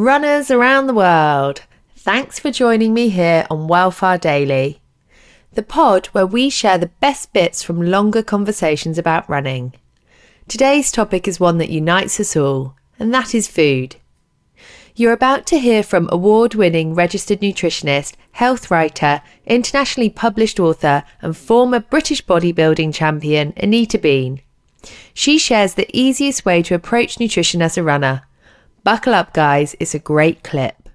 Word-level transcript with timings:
Runners 0.00 0.50
around 0.50 0.86
the 0.86 0.94
world, 0.94 1.60
thanks 1.94 2.38
for 2.38 2.50
joining 2.50 2.94
me 2.94 3.10
here 3.10 3.46
on 3.50 3.68
Well 3.68 3.90
Far 3.90 4.16
Daily, 4.16 4.80
the 5.52 5.62
pod 5.62 6.06
where 6.06 6.26
we 6.26 6.48
share 6.48 6.78
the 6.78 6.90
best 7.00 7.34
bits 7.34 7.62
from 7.62 7.82
longer 7.82 8.22
conversations 8.22 8.96
about 8.96 9.28
running. 9.28 9.74
Today's 10.48 10.90
topic 10.90 11.28
is 11.28 11.38
one 11.38 11.58
that 11.58 11.68
unites 11.68 12.18
us 12.18 12.34
all, 12.34 12.76
and 12.98 13.12
that 13.12 13.34
is 13.34 13.46
food. 13.46 13.96
You're 14.96 15.12
about 15.12 15.44
to 15.48 15.58
hear 15.58 15.82
from 15.82 16.08
award 16.10 16.54
winning 16.54 16.94
registered 16.94 17.42
nutritionist, 17.42 18.14
health 18.32 18.70
writer, 18.70 19.20
internationally 19.44 20.08
published 20.08 20.58
author, 20.58 21.04
and 21.20 21.36
former 21.36 21.78
British 21.78 22.24
bodybuilding 22.24 22.94
champion 22.94 23.52
Anita 23.58 23.98
Bean. 23.98 24.40
She 25.12 25.36
shares 25.36 25.74
the 25.74 25.90
easiest 25.92 26.46
way 26.46 26.62
to 26.62 26.74
approach 26.74 27.20
nutrition 27.20 27.60
as 27.60 27.76
a 27.76 27.82
runner 27.82 28.22
Buckle 28.90 29.14
up, 29.14 29.32
guys, 29.34 29.76
it's 29.78 29.94
a 29.94 30.00
great 30.00 30.42
clip. 30.42 30.88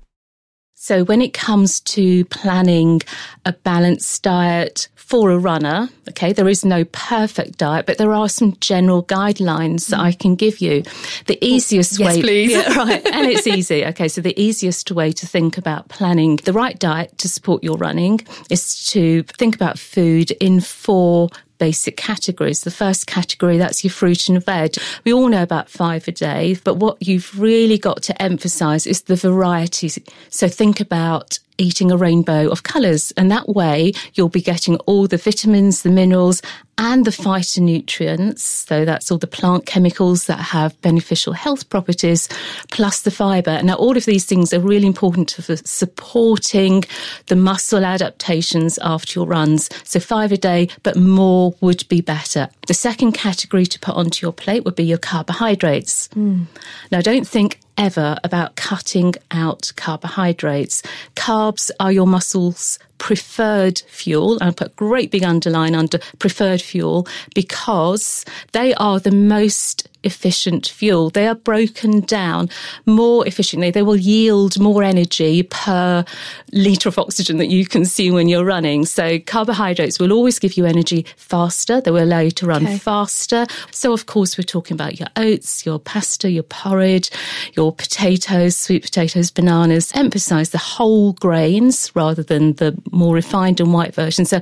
So, 0.73 1.05
when 1.05 1.21
it 1.21 1.31
comes 1.31 1.79
to 1.95 2.25
planning 2.25 3.01
a 3.45 3.53
balanced 3.53 4.21
diet 4.21 4.89
for 4.95 5.31
a 5.31 5.37
runner, 5.39 5.87
okay, 6.09 6.33
there 6.33 6.49
is 6.49 6.65
no 6.65 6.83
perfect 6.83 7.57
diet, 7.57 7.85
but 7.85 7.97
there 7.97 8.11
are 8.11 8.27
some 8.27 8.57
general 8.59 9.01
guidelines 9.05 9.87
that 9.87 9.99
I 10.01 10.11
can 10.11 10.35
give 10.35 10.59
you. 10.59 10.83
The 11.27 11.37
easiest 11.41 11.97
yes, 11.97 12.15
way, 12.15 12.21
please. 12.21 12.51
Yeah, 12.51 12.77
right, 12.77 13.07
and 13.13 13.31
it's 13.31 13.47
easy. 13.47 13.85
Okay, 13.85 14.09
so 14.09 14.19
the 14.19 14.37
easiest 14.37 14.91
way 14.91 15.13
to 15.13 15.25
think 15.25 15.57
about 15.57 15.87
planning 15.87 16.35
the 16.43 16.51
right 16.51 16.77
diet 16.77 17.17
to 17.19 17.29
support 17.29 17.63
your 17.63 17.77
running 17.77 18.19
is 18.49 18.87
to 18.87 19.23
think 19.23 19.55
about 19.55 19.79
food 19.79 20.31
in 20.41 20.59
four 20.59 21.29
basic 21.57 21.97
categories. 21.97 22.61
The 22.61 22.71
first 22.71 23.07
category, 23.07 23.57
that's 23.57 23.83
your 23.83 23.91
fruit 23.91 24.29
and 24.29 24.43
veg. 24.43 24.75
We 25.03 25.13
all 25.13 25.27
know 25.27 25.43
about 25.43 25.69
five 25.69 26.07
a 26.07 26.11
day, 26.11 26.57
but 26.63 26.75
what 26.75 26.97
you've 27.01 27.39
really 27.39 27.77
got 27.77 28.01
to 28.03 28.21
emphasize 28.21 28.87
is 28.87 29.03
the 29.03 29.15
variety. 29.15 29.89
So 30.29 30.47
think 30.47 30.79
about 30.79 31.39
eating 31.57 31.91
a 31.91 31.97
rainbow 31.97 32.49
of 32.49 32.63
colours. 32.63 33.13
And 33.17 33.31
that 33.31 33.47
way 33.49 33.93
you'll 34.13 34.29
be 34.29 34.41
getting 34.41 34.75
all 34.87 35.07
the 35.07 35.17
vitamins, 35.17 35.83
the 35.83 35.89
minerals, 35.89 36.41
and 36.77 37.05
the 37.05 37.11
phytonutrients. 37.11 38.39
So 38.39 38.85
that's 38.85 39.11
all 39.11 39.17
the 39.17 39.27
plant 39.27 39.65
chemicals 39.65 40.25
that 40.25 40.39
have 40.39 40.79
beneficial 40.81 41.33
health 41.33 41.69
properties, 41.69 42.27
plus 42.71 43.01
the 43.01 43.11
fibre. 43.11 43.61
Now, 43.63 43.75
all 43.75 43.95
of 43.95 44.05
these 44.05 44.25
things 44.25 44.53
are 44.53 44.59
really 44.59 44.87
important 44.87 45.31
for 45.31 45.55
supporting 45.57 46.83
the 47.27 47.35
muscle 47.35 47.85
adaptations 47.85 48.77
after 48.79 49.19
your 49.19 49.27
runs. 49.27 49.69
So 49.83 49.99
five 49.99 50.31
a 50.31 50.37
day, 50.37 50.69
but 50.83 50.95
more 50.95 51.55
would 51.61 51.87
be 51.87 52.01
better. 52.01 52.49
The 52.67 52.73
second 52.73 53.13
category 53.13 53.65
to 53.67 53.79
put 53.79 53.95
onto 53.95 54.25
your 54.25 54.33
plate 54.33 54.65
would 54.65 54.75
be 54.75 54.83
your 54.83 54.97
carbohydrates. 54.97 56.09
Mm. 56.09 56.45
Now, 56.91 57.01
don't 57.01 57.27
think 57.27 57.59
ever 57.77 58.17
about 58.23 58.55
cutting 58.55 59.13
out 59.31 59.71
carbohydrates. 59.75 60.81
Carbs 61.15 61.71
are 61.79 61.91
your 61.91 62.07
muscles' 62.07 62.79
preferred 62.97 63.79
fuel. 63.87 64.37
I'll 64.41 64.53
put 64.53 64.67
a 64.67 64.75
great 64.75 65.11
big 65.11 65.23
underline 65.23 65.75
under 65.75 65.99
preferred 66.19 66.61
fuel 66.61 67.07
because 67.33 68.25
they 68.51 68.73
are 68.75 68.99
the 68.99 69.11
most 69.11 69.87
efficient 70.05 70.67
fuel. 70.67 71.09
They 71.09 71.27
are 71.27 71.35
broken 71.35 72.01
down 72.01 72.49
more 72.85 73.27
efficiently. 73.27 73.71
They 73.71 73.81
will 73.81 73.97
yield 73.97 74.59
more 74.59 74.83
energy 74.83 75.43
per 75.43 76.05
litre 76.53 76.89
of 76.89 76.99
oxygen 76.99 77.37
that 77.37 77.47
you 77.47 77.65
consume 77.65 78.13
when 78.13 78.29
you're 78.29 78.45
running. 78.45 78.85
So 78.85 79.19
carbohydrates 79.19 79.99
will 79.99 80.13
always 80.13 80.39
give 80.39 80.55
you 80.55 80.65
energy 80.65 81.05
faster. 81.17 81.81
They 81.81 81.91
will 81.91 82.03
allow 82.03 82.19
you 82.19 82.31
to 82.31 82.45
run 82.45 82.63
okay. 82.63 82.77
faster. 82.77 83.47
So 83.71 83.91
of 83.91 84.05
course 84.05 84.37
we're 84.37 84.43
talking 84.43 84.75
about 84.75 84.99
your 84.99 85.09
oats, 85.17 85.65
your 85.65 85.79
pasta, 85.79 86.29
your 86.29 86.43
porridge, 86.43 87.09
your 87.53 87.73
potatoes, 87.73 88.55
sweet 88.55 88.83
potatoes, 88.83 89.31
bananas. 89.31 89.91
Emphasize 89.95 90.51
the 90.51 90.57
whole 90.57 91.13
grains 91.13 91.91
rather 91.95 92.23
than 92.23 92.53
the 92.53 92.77
more 92.91 93.15
refined 93.15 93.59
and 93.59 93.73
white 93.73 93.95
version. 93.95 94.25
So 94.25 94.39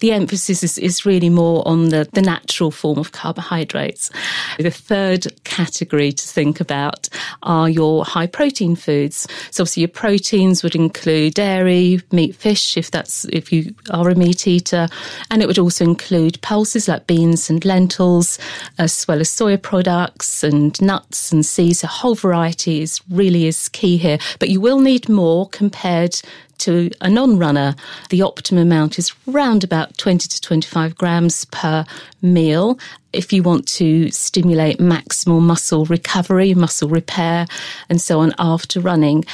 the 0.00 0.12
emphasis 0.12 0.62
is, 0.62 0.78
is 0.78 1.06
really 1.06 1.30
more 1.30 1.66
on 1.66 1.90
the, 1.90 2.08
the 2.12 2.22
natural 2.22 2.70
form 2.70 2.98
of 2.98 3.12
carbohydrates. 3.12 4.10
The 4.58 4.70
third 4.70 5.03
third 5.04 5.44
category 5.44 6.12
to 6.12 6.26
think 6.26 6.60
about 6.60 7.08
are 7.42 7.68
your 7.68 8.04
high 8.06 8.26
protein 8.26 8.74
foods. 8.74 9.28
So 9.50 9.62
obviously 9.62 9.82
your 9.82 9.88
proteins 9.88 10.62
would 10.62 10.74
include 10.74 11.34
dairy, 11.34 12.00
meat, 12.10 12.34
fish, 12.34 12.78
if 12.78 12.90
that's, 12.90 13.26
if 13.26 13.52
you 13.52 13.74
are 13.90 14.08
a 14.08 14.14
meat 14.14 14.46
eater. 14.46 14.88
And 15.30 15.42
it 15.42 15.46
would 15.46 15.58
also 15.58 15.84
include 15.84 16.40
pulses 16.40 16.88
like 16.88 17.06
beans 17.06 17.50
and 17.50 17.62
lentils, 17.66 18.38
as 18.78 19.06
well 19.06 19.20
as 19.20 19.28
soya 19.28 19.60
products 19.60 20.42
and 20.42 20.80
nuts 20.80 21.32
and 21.32 21.44
seeds. 21.44 21.84
A 21.84 21.86
whole 21.86 22.14
variety 22.14 22.80
is 22.80 23.02
really 23.10 23.46
is 23.46 23.68
key 23.68 23.98
here, 23.98 24.18
but 24.38 24.48
you 24.48 24.60
will 24.60 24.80
need 24.80 25.08
more 25.08 25.48
compared 25.50 26.20
to 26.58 26.90
a 27.00 27.08
non 27.08 27.38
runner, 27.38 27.74
the 28.10 28.22
optimum 28.22 28.62
amount 28.62 28.98
is 28.98 29.12
round 29.26 29.64
about 29.64 29.96
20 29.98 30.28
to 30.28 30.40
25 30.40 30.96
grams 30.96 31.44
per 31.46 31.84
meal. 32.22 32.78
If 33.12 33.32
you 33.32 33.42
want 33.42 33.68
to 33.68 34.10
stimulate 34.10 34.78
maximal 34.78 35.40
muscle 35.40 35.84
recovery, 35.86 36.54
muscle 36.54 36.88
repair, 36.88 37.46
and 37.88 38.00
so 38.00 38.20
on 38.20 38.34
after 38.38 38.80
running. 38.80 39.24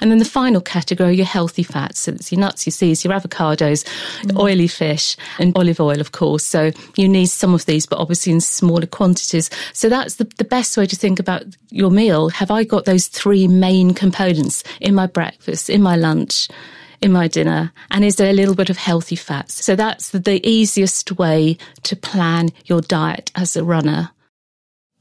And 0.00 0.10
then 0.10 0.18
the 0.18 0.24
final 0.24 0.60
category, 0.60 1.16
your 1.16 1.26
healthy 1.26 1.62
fats. 1.62 2.00
So 2.00 2.12
it's 2.12 2.32
your 2.32 2.40
nuts, 2.40 2.66
your 2.66 2.72
seeds, 2.72 3.04
your 3.04 3.12
avocados, 3.12 3.84
mm. 4.22 4.38
oily 4.38 4.68
fish, 4.68 5.16
and 5.38 5.56
olive 5.56 5.80
oil, 5.80 6.00
of 6.00 6.12
course. 6.12 6.44
So 6.44 6.72
you 6.96 7.08
need 7.08 7.26
some 7.26 7.54
of 7.54 7.66
these, 7.66 7.86
but 7.86 7.98
obviously 7.98 8.32
in 8.32 8.40
smaller 8.40 8.86
quantities. 8.86 9.50
So 9.72 9.88
that's 9.88 10.16
the, 10.16 10.24
the 10.38 10.44
best 10.44 10.76
way 10.76 10.86
to 10.86 10.96
think 10.96 11.18
about 11.18 11.44
your 11.70 11.90
meal. 11.90 12.28
Have 12.30 12.50
I 12.50 12.64
got 12.64 12.84
those 12.84 13.08
three 13.08 13.48
main 13.48 13.94
components 13.94 14.64
in 14.80 14.94
my 14.94 15.06
breakfast, 15.06 15.70
in 15.70 15.82
my 15.82 15.96
lunch? 15.96 16.48
in 17.02 17.12
my 17.12 17.28
dinner? 17.28 17.72
And 17.90 18.04
is 18.04 18.16
there 18.16 18.28
a 18.28 18.34
little 18.34 18.54
bit 18.54 18.70
of 18.70 18.76
healthy 18.76 19.16
fats? 19.16 19.64
So 19.64 19.74
that's 19.74 20.10
the 20.10 20.46
easiest 20.46 21.12
way 21.12 21.56
to 21.84 21.96
plan 21.96 22.50
your 22.66 22.82
diet 22.82 23.30
as 23.34 23.56
a 23.56 23.64
runner. 23.64 24.10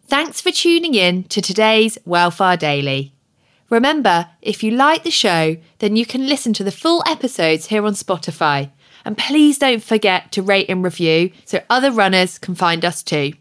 Thanks 0.08 0.42
for 0.42 0.52
tuning 0.52 0.96
in 0.96 1.26
to 1.26 1.42
today's 1.42 1.98
Well 2.06 2.32
Far 2.32 2.58
Daily. 2.58 3.14
Remember, 3.70 4.30
if 4.42 4.64
you 4.64 4.72
like 4.72 5.04
the 5.04 5.12
show, 5.12 5.58
then 5.78 5.96
you 5.96 6.06
can 6.06 6.28
listen 6.28 6.54
to 6.54 6.64
the 6.64 6.72
full 6.72 7.04
episodes 7.06 7.68
here 7.68 7.86
on 7.86 7.94
Spotify. 7.94 8.72
And 9.06 9.18
please 9.18 9.58
don't 9.60 9.84
forget 9.84 10.32
to 10.34 10.42
rate 10.42 10.70
and 10.70 10.84
review 10.84 11.32
so 11.46 11.62
other 11.70 11.92
runners 11.92 12.38
can 12.38 12.56
find 12.56 12.84
us 12.84 13.04
too. 13.04 13.34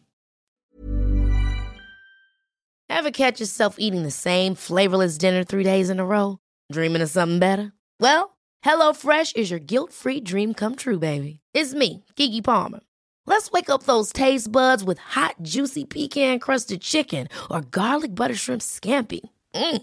Ever 2.90 3.10
catch 3.10 3.40
yourself 3.40 3.76
eating 3.78 4.02
the 4.02 4.10
same 4.10 4.54
flavorless 4.54 5.18
dinner 5.18 5.44
three 5.44 5.64
days 5.64 5.90
in 5.90 6.00
a 6.00 6.06
row? 6.06 6.38
Dreaming 6.72 7.02
of 7.02 7.10
something 7.10 7.38
better? 7.38 7.72
Well, 8.00 8.36
HelloFresh 8.64 9.36
is 9.36 9.50
your 9.50 9.60
guilt 9.60 9.92
free 9.92 10.20
dream 10.20 10.54
come 10.54 10.74
true, 10.74 10.98
baby. 10.98 11.40
It's 11.54 11.74
me, 11.74 12.04
Keke 12.16 12.42
Palmer. 12.42 12.80
Let's 13.26 13.50
wake 13.50 13.68
up 13.68 13.82
those 13.82 14.12
taste 14.12 14.50
buds 14.50 14.82
with 14.82 14.98
hot, 14.98 15.36
juicy 15.42 15.84
pecan 15.84 16.38
crusted 16.38 16.80
chicken 16.80 17.28
or 17.50 17.60
garlic 17.60 18.14
butter 18.14 18.34
shrimp 18.34 18.62
scampi. 18.62 19.20
Mm. 19.54 19.82